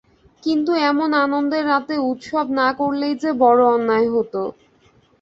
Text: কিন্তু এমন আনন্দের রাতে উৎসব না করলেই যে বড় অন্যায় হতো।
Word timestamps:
কিন্তু 0.43 0.71
এমন 0.89 1.09
আনন্দের 1.21 1.63
রাতে 1.67 1.95
উৎসব 2.09 2.45
না 2.59 2.67
করলেই 2.79 3.15
যে 3.23 3.29
বড় 3.41 3.61
অন্যায় 3.75 4.07
হতো। 4.15 4.41